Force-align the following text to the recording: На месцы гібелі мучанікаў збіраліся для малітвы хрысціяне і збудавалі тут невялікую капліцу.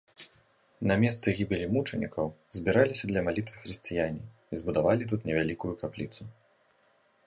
На 0.91 0.95
месцы 1.03 1.27
гібелі 1.39 1.67
мучанікаў 1.75 2.25
збіраліся 2.59 3.05
для 3.13 3.21
малітвы 3.29 3.55
хрысціяне 3.67 4.21
і 4.27 4.53
збудавалі 4.63 5.03
тут 5.13 5.19
невялікую 5.31 5.73
капліцу. 5.85 6.21